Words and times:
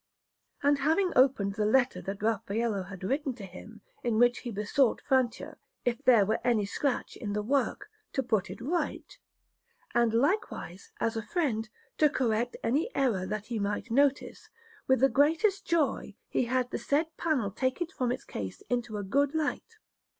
And 0.63 0.79
having 0.79 1.13
opened 1.15 1.53
the 1.53 1.65
letter 1.67 2.01
that 2.01 2.23
Raffaello 2.23 2.81
had 2.81 3.03
written 3.03 3.35
to 3.35 3.45
him, 3.45 3.81
in 4.03 4.17
which 4.17 4.39
he 4.39 4.49
besought 4.49 4.99
Francia, 4.99 5.57
if 5.85 6.03
there 6.03 6.25
were 6.25 6.39
any 6.43 6.65
scratch 6.65 7.15
in 7.15 7.33
the 7.33 7.43
work, 7.43 7.87
to 8.13 8.23
put 8.23 8.49
it 8.49 8.59
right, 8.61 9.15
and 9.93 10.11
likewise, 10.11 10.91
as 10.99 11.15
a 11.15 11.21
friend, 11.21 11.69
to 11.99 12.09
correct 12.09 12.57
any 12.63 12.89
error 12.95 13.27
that 13.27 13.45
he 13.45 13.59
might 13.59 13.91
notice, 13.91 14.49
with 14.87 15.01
the 15.01 15.07
greatest 15.07 15.67
joy 15.67 16.15
he 16.27 16.45
had 16.45 16.71
the 16.71 16.79
said 16.79 17.15
panel 17.15 17.51
taken 17.51 17.85
from 17.85 18.11
its 18.11 18.23
case 18.23 18.63
into 18.71 18.97
a 18.97 19.03
good 19.03 19.35
light. 19.35 19.75